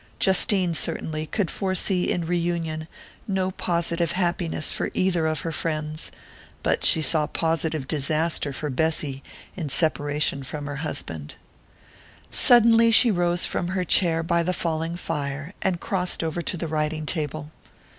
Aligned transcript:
Justine, 0.17 0.73
certainly, 0.73 1.27
could 1.27 1.51
foresee 1.51 2.09
in 2.11 2.25
reunion 2.25 2.87
no 3.27 3.51
positive 3.51 4.13
happiness 4.13 4.73
for 4.73 4.89
either 4.95 5.27
of 5.27 5.41
her 5.41 5.51
friends; 5.51 6.09
but 6.63 6.83
she 6.83 7.03
saw 7.03 7.27
positive 7.27 7.87
disaster 7.87 8.51
for 8.51 8.71
Bessy 8.71 9.21
in 9.55 9.69
separation 9.69 10.41
from 10.41 10.65
her 10.65 10.77
husband.... 10.77 11.35
Suddenly 12.31 12.89
she 12.89 13.11
rose 13.11 13.45
from 13.45 13.67
her 13.67 13.83
chair 13.83 14.23
by 14.23 14.41
the 14.41 14.53
falling 14.53 14.95
fire, 14.95 15.53
and 15.61 15.79
crossed 15.79 16.23
over 16.23 16.41
to 16.41 16.57
the 16.57 16.67
writing 16.67 17.05
table. 17.05 17.51